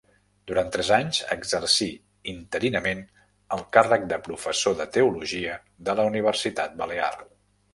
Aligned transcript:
Durant 0.51 0.69
tres 0.75 0.87
anys 0.95 1.19
exercí 1.35 1.87
interinament 2.31 3.03
el 3.59 3.63
càrrec 3.77 4.09
de 4.15 4.21
professor 4.29 4.79
de 4.81 4.89
teologia 4.97 5.59
de 5.91 5.97
la 6.01 6.11
Universitat 6.15 6.75
Balear. 6.83 7.13